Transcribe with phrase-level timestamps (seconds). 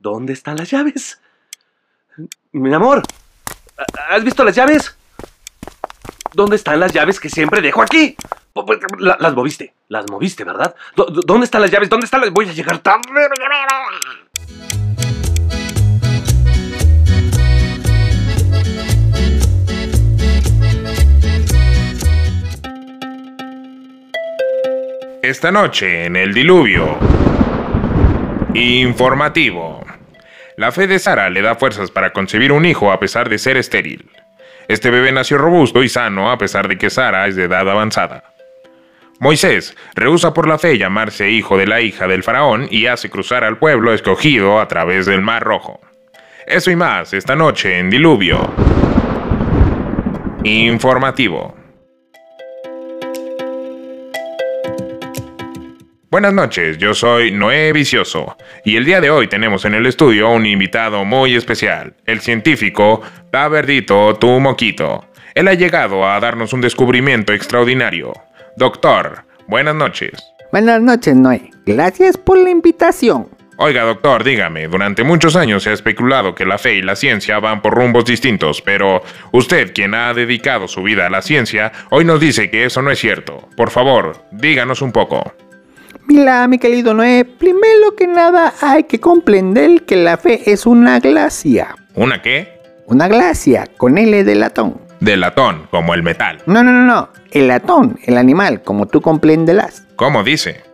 [0.00, 1.20] ¿Dónde están las llaves?
[2.52, 3.02] Mi amor,
[4.08, 4.96] ¿has visto las llaves?
[6.32, 8.16] ¿Dónde están las llaves que siempre dejo aquí?
[8.98, 10.74] La- Las moviste, las moviste, ¿verdad?
[10.96, 11.88] ¿Dó- dó- ¿Dónde están las llaves?
[11.90, 12.30] ¿Dónde están las...?
[12.30, 13.02] Voy a llegar tarde.
[25.22, 26.98] Esta noche en el diluvio.
[28.54, 29.80] Informativo.
[30.60, 33.56] La fe de Sara le da fuerzas para concebir un hijo a pesar de ser
[33.56, 34.10] estéril.
[34.68, 38.34] Este bebé nació robusto y sano a pesar de que Sara es de edad avanzada.
[39.20, 43.42] Moisés rehúsa por la fe llamarse hijo de la hija del faraón y hace cruzar
[43.42, 45.80] al pueblo escogido a través del Mar Rojo.
[46.46, 48.52] Eso y más esta noche en Diluvio.
[50.44, 51.59] Informativo.
[56.10, 60.28] Buenas noches, yo soy Noé Vicioso y el día de hoy tenemos en el estudio
[60.28, 65.04] un invitado muy especial, el científico Taberdito Tu Moquito.
[65.36, 68.12] Él ha llegado a darnos un descubrimiento extraordinario.
[68.56, 70.20] Doctor, buenas noches.
[70.50, 71.52] Buenas noches, Noé.
[71.64, 73.28] Gracias por la invitación.
[73.58, 77.38] Oiga, doctor, dígame, durante muchos años se ha especulado que la fe y la ciencia
[77.38, 82.04] van por rumbos distintos, pero usted, quien ha dedicado su vida a la ciencia, hoy
[82.04, 83.48] nos dice que eso no es cierto.
[83.56, 85.36] Por favor, díganos un poco.
[86.12, 90.98] Mira, mi querido Noé, primero que nada hay que comprender que la fe es una
[90.98, 91.76] glacia.
[91.94, 92.60] ¿Una qué?
[92.86, 94.80] Una glacia, con L de latón.
[94.98, 96.42] De latón, como el metal.
[96.46, 97.10] No, no, no, no.
[97.30, 99.84] El latón, el animal, como tú comprenderás.
[99.94, 100.64] ¿Cómo dice?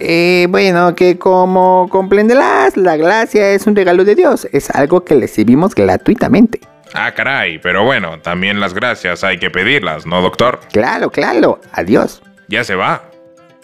[0.00, 4.48] Eh, bueno, que como comprenderás, la glacia es un regalo de Dios.
[4.52, 6.58] Es algo que recibimos gratuitamente.
[6.94, 10.58] Ah, caray, pero bueno, también las gracias hay que pedirlas, ¿no, doctor?
[10.72, 11.60] Claro, claro.
[11.70, 12.20] Adiós.
[12.48, 13.07] Ya se va.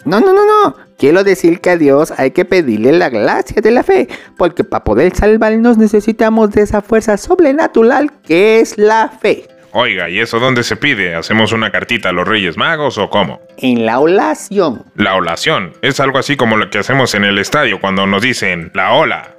[0.05, 0.75] No, no, no, no.
[0.97, 4.07] Quiero decir que a Dios hay que pedirle la gracia de la fe,
[4.37, 9.47] porque para poder salvarnos necesitamos de esa fuerza sobrenatural que es la fe.
[9.73, 11.15] Oiga, ¿y eso dónde se pide?
[11.15, 13.41] ¿Hacemos una cartita a los Reyes Magos o cómo?
[13.57, 14.83] En la oración.
[14.95, 15.73] La olación.
[15.81, 19.35] Es algo así como lo que hacemos en el estadio cuando nos dicen la ola.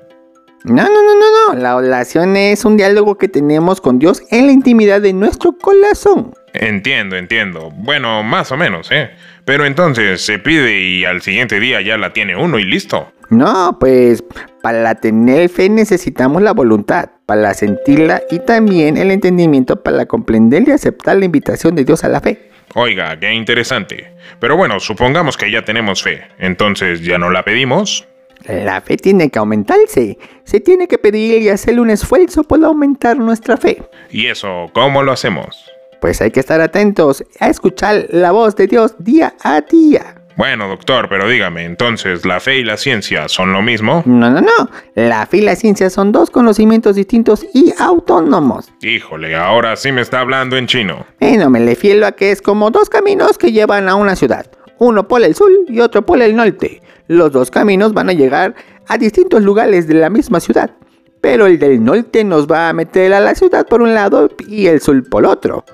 [0.65, 1.59] No, no, no, no, no.
[1.59, 6.35] La oración es un diálogo que tenemos con Dios en la intimidad de nuestro corazón.
[6.61, 7.71] Entiendo, entiendo.
[7.75, 9.11] Bueno, más o menos, ¿eh?
[9.45, 13.13] Pero entonces se pide y al siguiente día ya la tiene uno y listo.
[13.29, 14.23] No, pues
[14.63, 20.73] para tener fe necesitamos la voluntad, para sentirla y también el entendimiento para comprender y
[20.73, 22.51] aceptar la invitación de Dios a la fe.
[22.75, 24.13] Oiga, qué interesante.
[24.39, 26.23] Pero bueno, supongamos que ya tenemos fe.
[26.39, 28.07] Entonces, ¿ya no la pedimos?
[28.49, 30.19] La fe tiene que aumentarse.
[30.45, 33.83] Se tiene que pedir y hacer un esfuerzo por aumentar nuestra fe.
[34.11, 35.71] ¿Y eso cómo lo hacemos?
[36.01, 40.17] Pues hay que estar atentos a escuchar la voz de Dios día a día.
[40.37, 44.03] Bueno, doctor, pero dígame, entonces, ¿la fe y la ciencia son lo mismo?
[44.05, 44.71] No, no, no.
[44.95, 48.71] La fe y la ciencia son dos conocimientos distintos y autónomos.
[48.83, 51.07] Híjole, ahora sí me está hablando en chino.
[51.21, 54.47] Bueno, me refiero a que es como dos caminos que llevan a una ciudad.
[54.79, 56.83] Uno por el sur y otro por el norte.
[57.09, 58.55] Los dos caminos van a llegar
[58.89, 60.71] a distintos lugares de la misma ciudad.
[61.23, 64.67] Pero el del norte nos va a meter a la ciudad por un lado y
[64.67, 65.65] el sur por otro.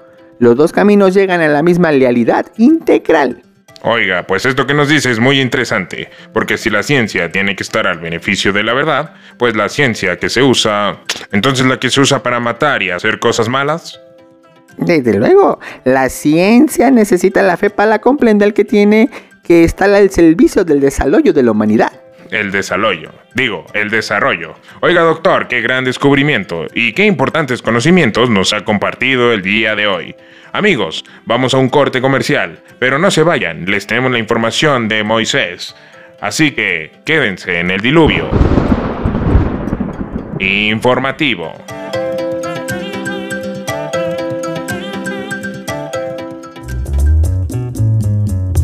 [0.42, 3.44] Los dos caminos llegan a la misma realidad integral.
[3.82, 7.62] Oiga, pues esto que nos dice es muy interesante, porque si la ciencia tiene que
[7.62, 10.98] estar al beneficio de la verdad, pues la ciencia que se usa,
[11.30, 14.00] entonces la que se usa para matar y hacer cosas malas.
[14.78, 19.10] Desde luego, la ciencia necesita la fe para comprender que tiene
[19.44, 22.01] que estar al servicio del desarrollo de la humanidad.
[22.32, 24.54] El desarrollo, digo, el desarrollo.
[24.80, 29.86] Oiga doctor, qué gran descubrimiento y qué importantes conocimientos nos ha compartido el día de
[29.86, 30.16] hoy.
[30.50, 35.04] Amigos, vamos a un corte comercial, pero no se vayan, les tenemos la información de
[35.04, 35.76] Moisés.
[36.22, 38.30] Así que quédense en el diluvio.
[40.38, 41.52] Informativo.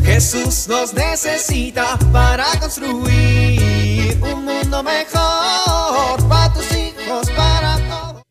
[0.03, 3.58] Jesús nos necesita para construir
[4.83, 8.23] mejor para tus hijos, para todos.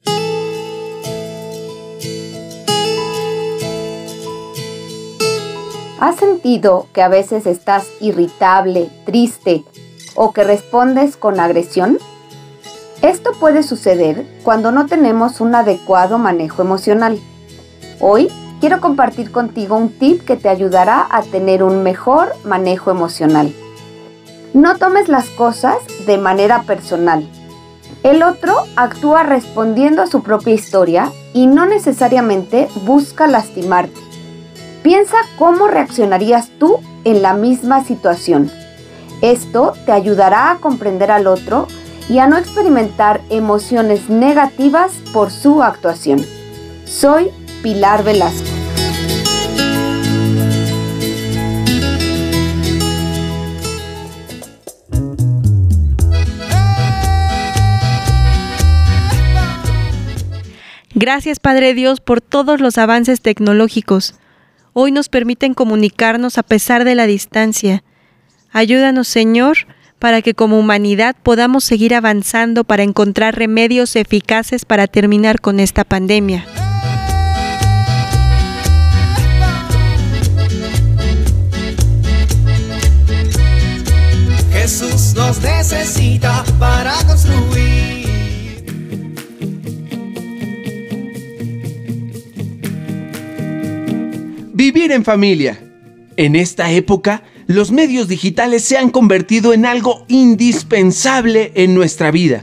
[6.00, 9.64] ¿Has sentido que a veces estás irritable, triste
[10.14, 11.98] o que respondes con agresión?
[13.02, 17.18] Esto puede suceder cuando no tenemos un adecuado manejo emocional.
[18.00, 18.28] Hoy
[18.60, 23.52] quiero compartir contigo un tip que te ayudará a tener un mejor manejo emocional.
[24.54, 27.28] No tomes las cosas de manera personal.
[28.02, 34.00] El otro actúa respondiendo a su propia historia y no necesariamente busca lastimarte.
[34.82, 38.50] Piensa cómo reaccionarías tú en la misma situación.
[39.20, 41.66] Esto te ayudará a comprender al otro
[42.08, 46.24] y a no experimentar emociones negativas por su actuación.
[46.84, 47.30] Soy
[47.62, 48.47] Pilar Velasco.
[61.00, 64.16] Gracias Padre Dios por todos los avances tecnológicos.
[64.72, 67.84] Hoy nos permiten comunicarnos a pesar de la distancia.
[68.50, 69.58] Ayúdanos Señor
[70.00, 75.84] para que como humanidad podamos seguir avanzando para encontrar remedios eficaces para terminar con esta
[75.84, 76.44] pandemia.
[84.52, 88.07] Jesús nos necesita para construir.
[94.58, 95.56] Vivir en familia.
[96.16, 102.42] En esta época, los medios digitales se han convertido en algo indispensable en nuestra vida.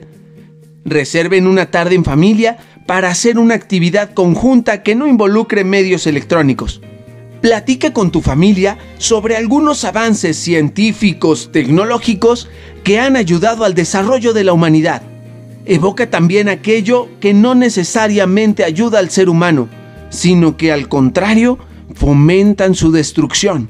[0.86, 6.80] Reserven una tarde en familia para hacer una actividad conjunta que no involucre medios electrónicos.
[7.42, 12.48] Platica con tu familia sobre algunos avances científicos, tecnológicos
[12.86, 15.02] que han ayudado al desarrollo de la humanidad.
[15.66, 19.68] Evoca también aquello que no necesariamente ayuda al ser humano,
[20.12, 21.60] sino que al contrario
[21.94, 23.70] fomentan su destrucción.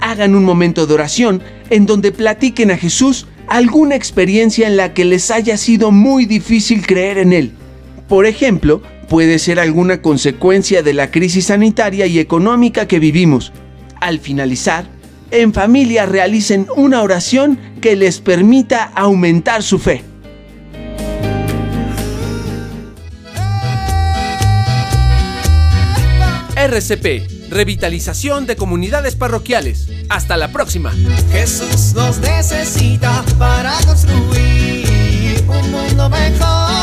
[0.00, 5.04] Hagan un momento de oración en donde platiquen a Jesús alguna experiencia en la que
[5.04, 7.52] les haya sido muy difícil creer en Él.
[8.08, 13.52] Por ejemplo, puede ser alguna consecuencia de la crisis sanitaria y económica que vivimos.
[14.00, 14.86] Al finalizar,
[15.30, 20.02] en familia realicen una oración que les permita aumentar su fe.
[26.58, 29.88] RCP, Revitalización de Comunidades Parroquiales.
[30.08, 30.92] Hasta la próxima.
[31.30, 36.77] Jesús nos necesita para construir un mundo mejor